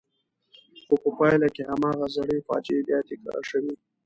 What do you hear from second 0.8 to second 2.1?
خو په پایله کې هماغه